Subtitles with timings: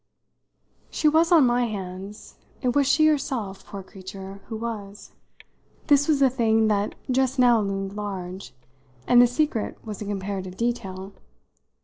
[0.89, 5.11] She was on my hands it was she herself, poor creature, who was:
[5.85, 8.51] this was the thing that just now loomed large,
[9.05, 11.13] and the secret was a comparative detail.